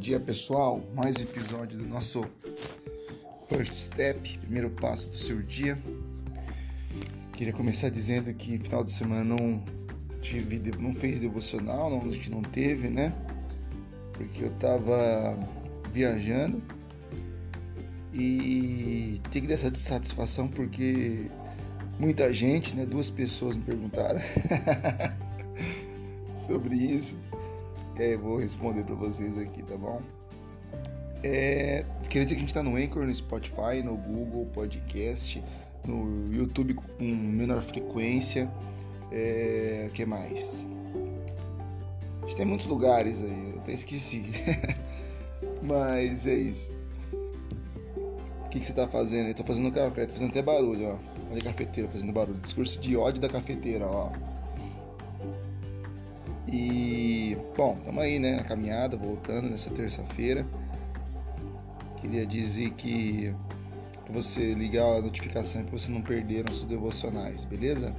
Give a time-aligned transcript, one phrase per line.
[0.00, 2.24] dia pessoal, mais um episódio do nosso
[3.50, 5.78] First Step, primeiro passo do seu dia.
[7.34, 9.62] Queria começar dizendo que final de semana não
[10.22, 13.12] tive, não fez devocional, não, a gente não teve, né?
[14.14, 15.38] Porque eu tava
[15.92, 16.62] viajando
[18.14, 21.26] e tem que dar essa satisfação porque
[21.98, 22.86] muita gente, né?
[22.86, 24.20] Duas pessoas me perguntaram
[26.34, 27.18] sobre isso
[28.00, 30.00] é, vou responder para vocês aqui, tá bom?
[31.22, 35.42] É, queria dizer que a gente está no Anchor, no Spotify, no Google Podcast,
[35.86, 38.50] no YouTube com menor frequência.
[39.12, 40.64] É, que mais?
[42.22, 44.24] A gente tem muitos lugares aí, eu até esqueci.
[45.62, 46.72] Mas é isso.
[47.12, 49.28] O que, que você está fazendo?
[49.28, 50.96] Eu tô fazendo café, tô fazendo até barulho, ó.
[51.30, 52.38] Olha a cafeteira fazendo barulho.
[52.38, 54.10] Discurso de ódio da cafeteira, ó.
[56.52, 60.44] E, bom, estamos aí, né, na caminhada, voltando nessa terça-feira.
[62.00, 63.32] Queria dizer que
[64.08, 67.94] você ligar a notificação para você não perder nossos devocionais, beleza?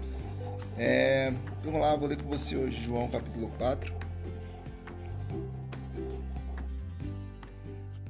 [0.78, 1.32] É,
[1.64, 3.94] vamos lá, vou ler com você hoje João capítulo 4.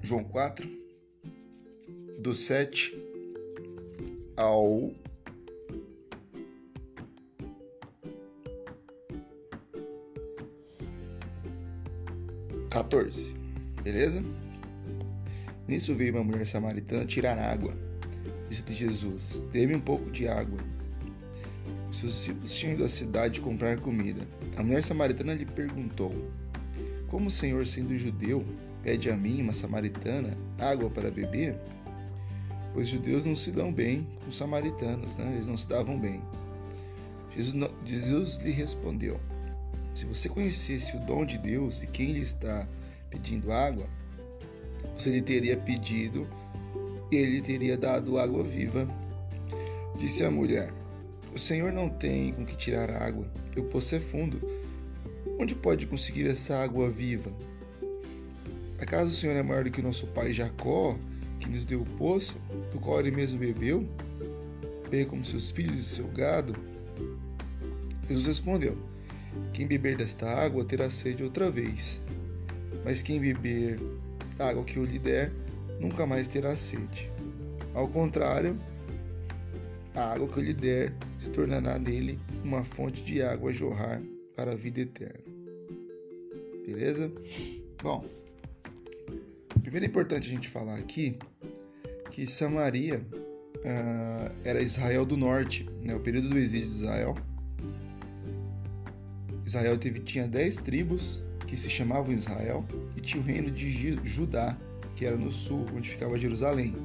[0.02, 0.67] João 4,
[2.20, 2.98] do 7
[4.36, 4.92] ao
[12.72, 13.36] 14.
[13.83, 14.23] Beleza?
[15.67, 17.75] Nisso veio uma mulher samaritana tirar água.
[18.50, 20.58] Disse Jesus: Dê-me um pouco de água.
[21.89, 24.25] Os seus discípulos tinham ido à cidade comprar comida.
[24.55, 26.16] A mulher samaritana lhe perguntou:
[27.09, 28.45] Como o Senhor, sendo judeu,
[28.81, 31.55] pede a mim, uma samaritana, água para beber?
[32.73, 35.33] Pois judeus não se dão bem com os samaritanos, né?
[35.33, 36.22] eles não se davam bem.
[37.36, 39.19] Jesus, Jesus lhe respondeu:
[39.94, 42.67] se você conhecesse o dom de Deus e quem lhe está
[43.09, 43.86] pedindo água,
[44.98, 46.27] você lhe teria pedido
[47.11, 48.88] e ele teria dado água viva.
[49.98, 50.73] Disse a mulher:
[51.33, 54.42] O Senhor não tem com que tirar água, e o poço é fundo.
[55.38, 57.32] Onde pode conseguir essa água viva?
[58.80, 60.98] Acaso o Senhor é maior do que o nosso pai Jacó,
[61.39, 62.38] que nos deu o poço,
[62.71, 63.88] do qual ele mesmo bebeu,
[64.89, 66.55] bem como seus filhos e seu gado?
[68.08, 68.90] Jesus respondeu:
[69.53, 72.02] quem beber desta água terá sede outra vez,
[72.83, 73.80] mas quem beber
[74.37, 75.31] da água que eu lhe der
[75.80, 77.11] nunca mais terá sede.
[77.73, 78.55] Ao contrário,
[79.93, 84.02] a água que eu lhe der se tornará nele uma fonte de água a jorrar
[84.36, 85.20] para a vida eterna.
[86.65, 87.11] Beleza?
[87.81, 88.05] Bom,
[89.61, 91.17] primeiro é importante a gente falar aqui
[92.11, 93.02] que Samaria
[93.58, 97.15] uh, era Israel do Norte, né, o período do exílio de Israel
[99.45, 102.65] Israel teve, tinha dez tribos que se chamavam Israel
[102.95, 104.57] e tinha o reino de Judá,
[104.95, 106.75] que era no sul, onde ficava Jerusalém.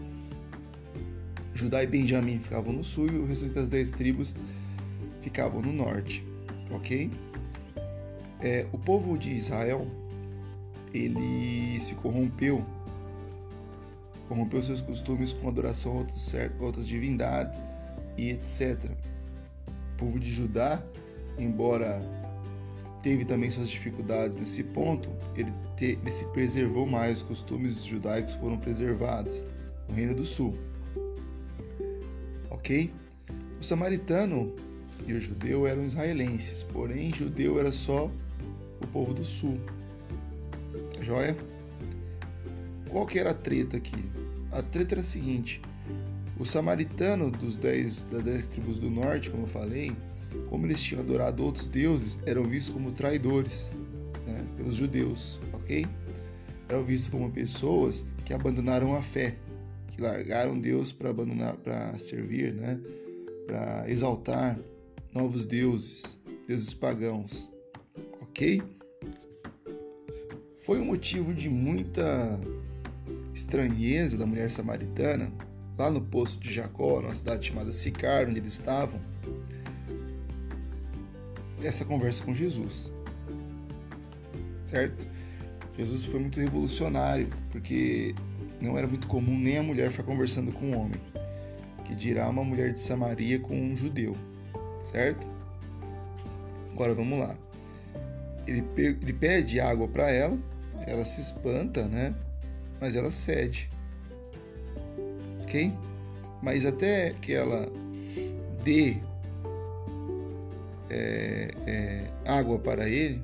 [1.54, 4.34] Judá e Benjamim ficavam no sul e o restante das dez tribos
[5.22, 6.24] ficavam no norte,
[6.70, 7.10] ok?
[8.40, 9.86] É, o povo de Israel
[10.92, 12.64] ele se corrompeu,
[14.28, 17.62] corrompeu seus costumes com adoração a outros, outras divindades
[18.16, 18.90] e etc.
[19.94, 20.82] O povo de Judá,
[21.38, 22.00] embora
[23.06, 28.34] teve também suas dificuldades nesse ponto, ele, te, ele se preservou mais, os costumes judaicos
[28.34, 29.44] foram preservados
[29.88, 30.58] no Reino do Sul.
[32.50, 32.92] Ok?
[33.60, 34.52] O samaritano
[35.06, 38.10] e o judeu eram israelenses, porém judeu era só
[38.82, 39.60] o povo do sul.
[41.00, 41.36] Joia?
[42.90, 44.04] Qual que era a treta aqui?
[44.50, 45.60] A treta era a seguinte:
[46.40, 49.94] o samaritano dos dez, das dez tribos do norte, como eu falei,
[50.48, 53.74] como eles tinham adorado outros deuses, eram vistos como traidores
[54.26, 55.86] né, pelos judeus, ok?
[56.68, 59.36] Eram vistos como pessoas que abandonaram a fé,
[59.88, 62.80] que largaram Deus para abandonar, para servir, né,
[63.46, 64.58] para exaltar
[65.12, 67.48] novos deuses, deuses pagãos,
[68.20, 68.62] ok?
[70.58, 72.40] Foi um motivo de muita
[73.32, 75.32] estranheza da mulher samaritana
[75.78, 79.00] lá no poço de Jacó, numa cidade chamada Sicar, onde eles estavam
[81.62, 82.92] essa conversa com Jesus.
[84.64, 85.06] Certo?
[85.76, 88.14] Jesus foi muito revolucionário, porque
[88.60, 91.00] não era muito comum nem a mulher ficar conversando com um homem,
[91.84, 94.16] que dirá uma mulher de Samaria com um judeu,
[94.82, 95.26] certo?
[96.72, 97.36] Agora vamos lá.
[98.46, 100.38] Ele, ele pede água para ela,
[100.86, 102.14] ela se espanta, né?
[102.80, 103.70] Mas ela cede,
[105.42, 105.72] ok?
[106.42, 107.70] Mas até que ela
[108.62, 108.96] dê
[110.90, 113.22] é, é, água para ele,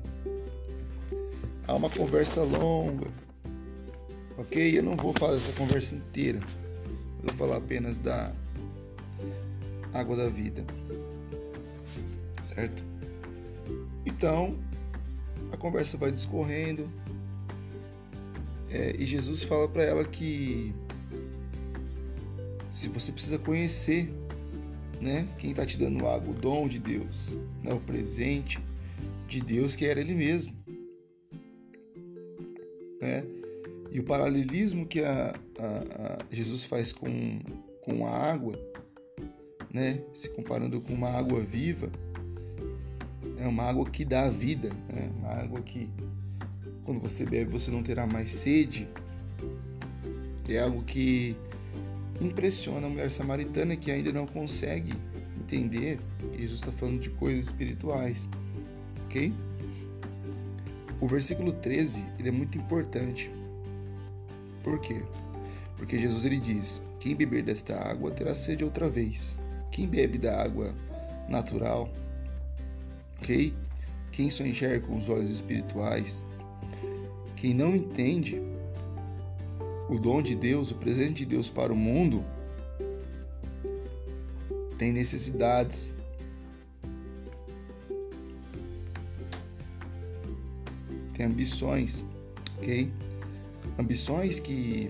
[1.67, 3.07] há uma conversa longa
[4.37, 4.77] Ok?
[4.77, 6.39] Eu não vou falar essa conversa inteira.
[7.19, 8.33] Eu vou falar apenas da
[9.93, 10.65] água da vida.
[12.53, 12.83] Certo?
[14.05, 14.57] Então,
[15.51, 16.89] a conversa vai discorrendo.
[18.69, 20.73] É, e Jesus fala para ela que
[22.71, 24.11] se você precisa conhecer
[25.03, 28.59] né, quem está te dando água, o dom de Deus, né, o presente
[29.27, 30.55] de Deus que era Ele mesmo.
[33.01, 33.25] Né?
[33.91, 37.41] E o paralelismo que a, a, a Jesus faz com,
[37.81, 38.57] com a água,
[39.71, 41.91] né, se comparando com uma água viva,
[43.37, 45.11] é uma água que dá vida, né?
[45.19, 45.89] uma água que
[46.85, 48.87] quando você bebe você não terá mais sede.
[50.47, 51.35] É algo que
[52.21, 54.93] impressiona a mulher samaritana que ainda não consegue
[55.39, 55.99] entender
[56.31, 58.29] que Jesus está falando de coisas espirituais,
[59.05, 59.33] ok?
[60.99, 63.29] O versículo 13 ele é muito importante.
[64.63, 65.01] Por quê?
[65.75, 69.37] Porque Jesus ele diz: Quem beber desta água terá sede outra vez.
[69.69, 70.73] Quem bebe da água
[71.27, 71.91] natural
[73.23, 73.53] ok?
[74.11, 76.23] Quem só enxerga com os olhos espirituais,
[77.37, 78.39] quem não entende
[79.93, 82.25] o dom de Deus, o presente de Deus para o mundo,
[84.77, 85.93] tem necessidades.
[91.13, 92.03] Tem ambições,
[92.57, 92.91] ok?
[93.77, 94.89] Ambições que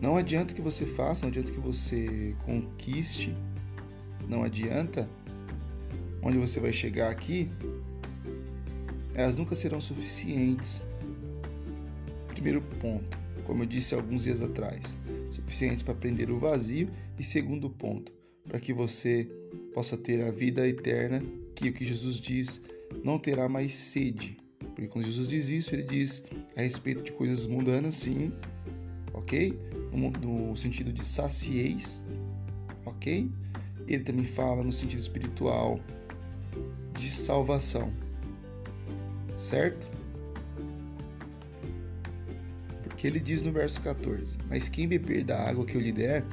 [0.00, 3.36] não adianta que você faça, não adianta que você conquiste,
[4.26, 5.08] não adianta
[6.22, 7.50] onde você vai chegar aqui,
[9.14, 10.82] elas nunca serão suficientes.
[12.28, 13.18] Primeiro ponto,
[13.48, 14.94] como eu disse alguns dias atrás,
[15.30, 16.90] suficientes para prender o vazio.
[17.18, 18.12] E segundo ponto,
[18.46, 19.26] para que você
[19.72, 21.22] possa ter a vida eterna,
[21.54, 22.60] que o que Jesus diz,
[23.02, 24.36] não terá mais sede.
[24.58, 26.22] Porque quando Jesus diz isso, ele diz
[26.54, 28.30] a respeito de coisas mundanas, sim,
[29.14, 29.58] ok?
[29.94, 32.04] No, no sentido de sacieis,
[32.84, 33.30] ok?
[33.86, 35.80] Ele também fala no sentido espiritual,
[36.92, 37.90] de salvação.
[39.38, 39.88] Certo?
[42.98, 46.24] Porque ele diz no verso 14: Mas quem beber da água que eu lhe der,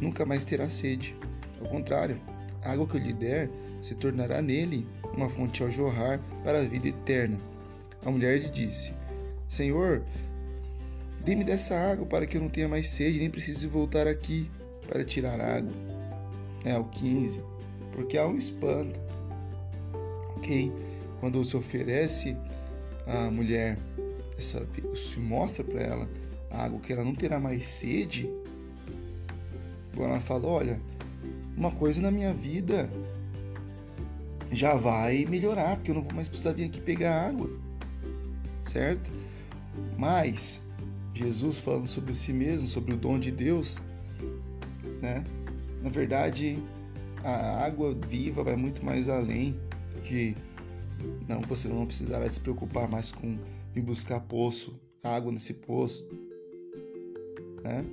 [0.00, 1.14] nunca mais terá sede.
[1.60, 2.20] Ao contrário,
[2.60, 3.48] a água que eu lhe der
[3.80, 4.84] se tornará nele
[5.14, 7.38] uma fonte ao jorrar para a vida eterna.
[8.04, 8.92] A mulher lhe disse:
[9.48, 10.02] Senhor,
[11.24, 14.50] dê-me dessa água para que eu não tenha mais sede, nem precise voltar aqui
[14.88, 15.72] para tirar água.
[16.64, 17.40] É o 15.
[17.92, 18.98] Porque há um espanto
[20.36, 20.72] ok?
[21.20, 22.36] Quando se oferece
[23.06, 23.78] à mulher,
[24.38, 26.08] essa, se mostra para ela
[26.50, 28.30] a água que ela não terá mais sede,
[29.96, 30.80] ela fala: Olha,
[31.56, 32.88] uma coisa na minha vida
[34.52, 37.50] já vai melhorar, porque eu não vou mais precisar vir aqui pegar água,
[38.62, 39.10] certo?
[39.98, 40.60] Mas
[41.12, 43.78] Jesus falando sobre si mesmo, sobre o dom de Deus,
[45.02, 45.24] né?
[45.82, 46.58] Na verdade,
[47.24, 49.58] a água viva vai muito mais além
[50.04, 50.36] que
[51.28, 53.36] não, você não precisará se preocupar mais com
[53.74, 56.06] vir buscar poço, água nesse poço.
[57.62, 57.84] Né?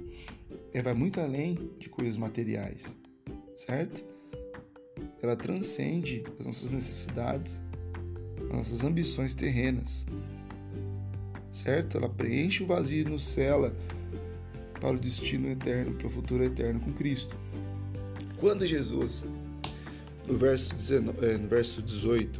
[0.73, 2.97] Ela vai muito além de coisas materiais,
[3.55, 4.03] certo?
[5.21, 7.61] Ela transcende as nossas necessidades,
[8.49, 10.05] as nossas ambições terrenas,
[11.51, 11.97] certo?
[11.97, 13.75] Ela preenche o vazio e nos cela
[14.79, 17.35] para o destino eterno, para o futuro eterno com Cristo.
[18.39, 19.25] Quando Jesus
[20.27, 22.39] no verso, 19, é, no verso 18,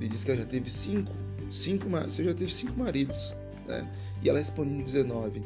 [0.00, 1.12] ele diz que ela já teve cinco,
[1.50, 3.34] cinco você já teve cinco maridos,
[3.66, 3.88] né?
[4.22, 5.42] E ela responde no 19,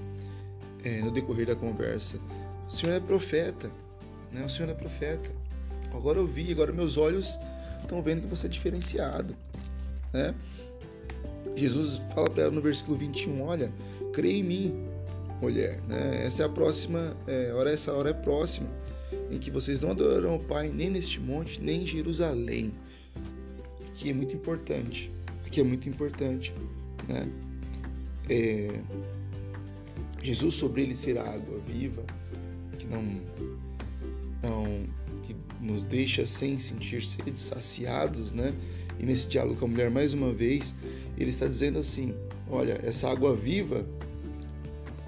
[0.84, 2.18] é, no decorrer da conversa,
[2.68, 3.70] o senhor é profeta,
[4.32, 4.44] né?
[4.44, 5.30] O senhor é profeta.
[5.92, 7.38] Agora eu vi, agora meus olhos
[7.80, 9.34] estão vendo que você é diferenciado,
[10.12, 10.34] né?
[11.56, 13.72] Jesus fala para ela no versículo 21, olha,
[14.12, 14.88] creia em mim,
[15.40, 16.24] mulher, né?
[16.24, 18.68] Essa é a próxima, é, hora, essa hora é próxima
[19.30, 22.72] em que vocês não adorarão o Pai nem neste monte, nem em Jerusalém.
[23.88, 25.10] Aqui é muito importante.
[25.48, 26.52] Aqui é muito importante,
[27.08, 27.26] né?
[28.28, 28.80] É,
[30.22, 32.04] Jesus sobre ele ser a água viva,
[32.78, 33.02] que não,
[34.42, 34.64] não
[35.22, 38.52] que nos deixa sem sentir sede, saciados, né?
[39.00, 40.74] E nesse diálogo com a mulher, mais uma vez,
[41.16, 42.14] ele está dizendo assim:
[42.50, 43.88] olha, essa água viva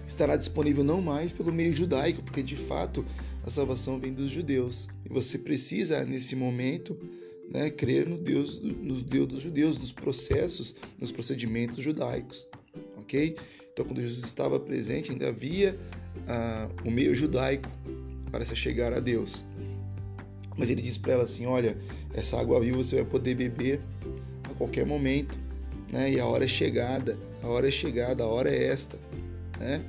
[0.06, 3.04] estará disponível não mais pelo meio judaico, porque de fato
[3.44, 4.88] a salvação vem dos judeus.
[5.04, 6.96] E você precisa, nesse momento,
[7.50, 12.48] né, crer no Deus, no Deus dos judeus, nos processos, nos procedimentos judaicos.
[12.96, 13.36] Ok?
[13.72, 15.76] Então, quando Jesus estava presente, ainda havia
[16.28, 17.68] ah, o meio judaico
[18.30, 19.44] para se chegar a Deus.
[20.56, 21.76] Mas ele diz para ela assim: Olha,
[22.14, 23.80] essa água viva você vai poder beber
[24.44, 25.38] a qualquer momento,
[25.92, 26.12] né?
[26.12, 27.18] e a hora é chegada.
[27.42, 28.98] a hora é chegada, a hora é esta.
[29.58, 29.84] Né?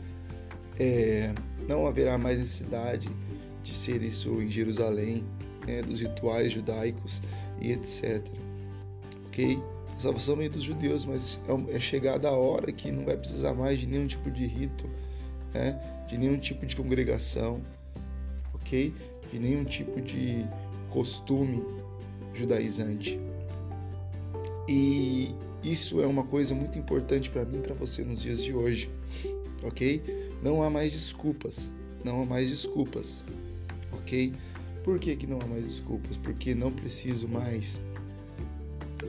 [0.79, 1.33] É,
[1.67, 3.09] não haverá mais necessidade
[3.63, 5.23] de ser isso em Jerusalém,
[5.65, 7.21] né, dos rituais judaicos
[7.59, 8.21] e etc.
[9.27, 9.61] Ok?
[9.97, 13.53] A salvação vem dos judeus, mas é, é chegada a hora que não vai precisar
[13.53, 14.89] mais de nenhum tipo de rito,
[15.53, 17.61] né, de nenhum tipo de congregação,
[18.53, 18.93] ok?
[19.31, 20.45] De nenhum tipo de
[20.89, 21.63] costume
[22.33, 23.19] judaizante.
[24.67, 28.53] E isso é uma coisa muito importante para mim e para você nos dias de
[28.53, 28.89] hoje,
[29.63, 30.01] ok?
[30.41, 31.71] Não há mais desculpas,
[32.03, 33.23] não há mais desculpas,
[33.91, 34.33] ok?
[34.83, 36.17] Por que, que não há mais desculpas?
[36.17, 37.79] Porque não preciso mais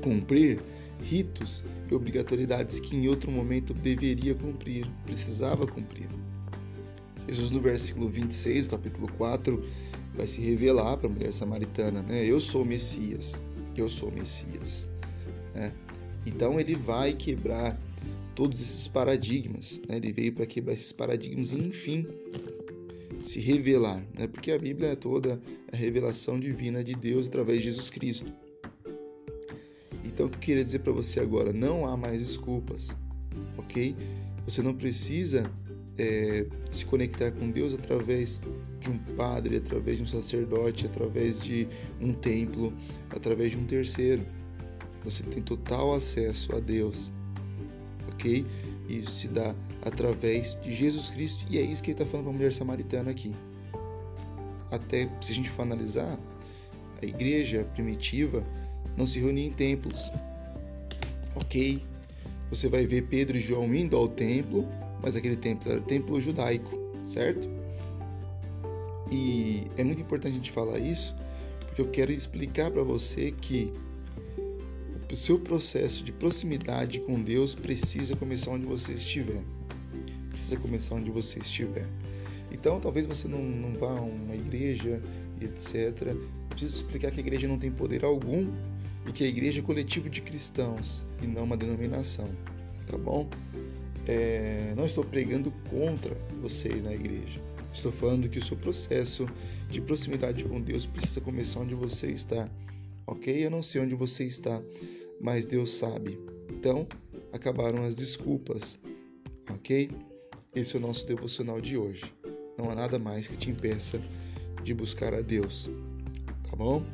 [0.03, 0.61] cumprir
[1.03, 6.09] ritos e obrigatoriedades que em outro momento deveria cumprir, precisava cumprir.
[7.29, 9.63] Jesus, no versículo 26, capítulo 4,
[10.15, 12.25] vai se revelar para a mulher samaritana, né?
[12.25, 13.39] Eu sou o Messias,
[13.77, 14.89] eu sou o Messias,
[15.55, 15.73] né?
[16.27, 17.79] Então ele vai quebrar
[18.35, 19.97] todos esses paradigmas, né?
[19.97, 22.07] Ele veio para quebrar esses paradigmas e, enfim,
[23.29, 24.27] se revelar, né?
[24.27, 25.41] Porque a Bíblia é toda
[25.73, 28.33] a revelação divina de Deus através de Jesus Cristo.
[30.05, 32.97] Então, o que eu queria dizer para você agora, não há mais desculpas,
[33.57, 33.97] ok?
[34.45, 35.51] Você não precisa
[35.97, 38.41] é, se conectar com Deus através
[38.81, 41.69] de um padre, através de um sacerdote, através de
[42.01, 42.73] um templo,
[43.11, 44.25] através de um terceiro.
[45.05, 47.13] Você tem total acesso a Deus,
[48.13, 48.45] ok?
[48.89, 52.35] Isso se dá através de Jesus Cristo e é isso que ele está falando para
[52.35, 53.35] a mulher samaritana aqui.
[54.71, 56.19] Até se a gente for analisar,
[57.03, 58.45] a igreja primitiva
[58.97, 60.11] não se reunia em templos,
[61.35, 61.83] ok?
[62.51, 64.67] Você vai ver Pedro e João indo ao templo,
[65.03, 66.71] mas aquele templo era templo judaico,
[67.05, 67.49] certo?
[69.11, 71.15] E é muito importante a gente falar isso,
[71.67, 73.73] porque eu quero explicar para você que
[75.11, 79.43] o seu processo de proximidade com Deus precisa começar onde você estiver.
[80.33, 81.87] Precisa começar onde você estiver.
[82.51, 85.01] Então, talvez você não, não vá a uma igreja,
[85.41, 86.09] etc.
[86.09, 88.47] Eu preciso explicar que a igreja não tem poder algum
[89.07, 92.29] e que a igreja é coletivo de cristãos e não uma denominação,
[92.87, 93.29] tá bom?
[94.07, 97.41] É, não estou pregando contra você na igreja.
[97.73, 99.27] Estou falando que o seu processo
[99.71, 102.49] de proximidade com Deus precisa começar onde você está,
[103.07, 103.47] ok?
[103.47, 104.63] Eu não sei onde você está,
[105.21, 106.19] mas Deus sabe.
[106.51, 106.87] Então,
[107.33, 108.79] acabaram as desculpas,
[109.49, 109.91] ok?
[110.55, 112.05] Esse é o nosso devocional de hoje.
[112.59, 113.99] Não há nada mais que te impeça
[114.63, 115.71] de buscar a Deus,
[116.49, 116.85] tá bom?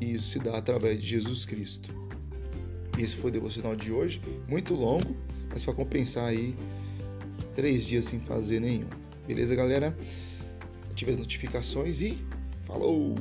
[0.00, 1.92] E isso se dá através de Jesus Cristo.
[2.96, 5.16] Esse foi o devocional de hoje, muito longo,
[5.50, 6.54] mas para compensar aí
[7.52, 8.88] três dias sem fazer nenhum.
[9.26, 9.96] Beleza, galera?
[10.92, 12.16] Ative as notificações e
[12.64, 13.16] falou!